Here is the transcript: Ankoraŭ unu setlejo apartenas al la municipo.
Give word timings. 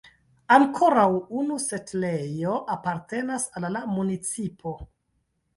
Ankoraŭ 0.53 1.03
unu 1.41 1.57
setlejo 1.65 2.55
apartenas 2.77 3.47
al 3.61 3.71
la 3.77 3.85
municipo. 3.95 4.79